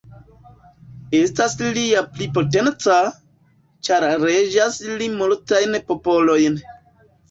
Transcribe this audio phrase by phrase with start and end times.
[1.17, 2.97] Estas li ja pli potenca,
[3.91, 6.65] ĉar reĝas li multajn popolojn.